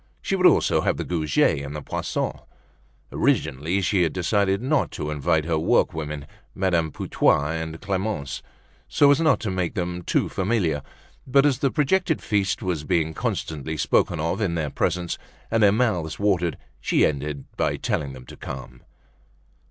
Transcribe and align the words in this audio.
She 0.19 0.35
would 0.35 0.47
also 0.47 0.81
have 0.81 0.97
the 0.97 1.03
Goujets 1.05 1.63
and 1.63 1.75
the 1.75 1.81
Poissons. 1.83 2.39
Originally, 3.11 3.81
she 3.81 4.01
had 4.01 4.13
decided 4.13 4.59
not 4.59 4.89
to 4.93 5.11
invite 5.11 5.45
her 5.45 5.59
workwomen, 5.59 6.25
Madame 6.55 6.91
Putois 6.91 7.51
and 7.61 7.79
Clemence, 7.79 8.41
so 8.87 9.11
as 9.11 9.21
not 9.21 9.39
to 9.41 9.51
make 9.51 9.75
them 9.75 10.01
too 10.01 10.27
familiar; 10.27 10.81
but 11.27 11.45
as 11.45 11.59
the 11.59 11.69
projected 11.69 12.19
feast 12.19 12.63
was 12.63 12.83
being 12.83 13.13
constantly 13.13 13.77
spoken 13.77 14.19
of 14.19 14.41
in 14.41 14.55
their 14.55 14.71
presence, 14.71 15.19
and 15.51 15.61
their 15.61 15.71
mouths 15.71 16.17
watered, 16.17 16.57
she 16.79 17.05
ended 17.05 17.45
by 17.55 17.77
telling 17.77 18.13
them 18.13 18.25
to 18.25 18.35
come. 18.35 18.81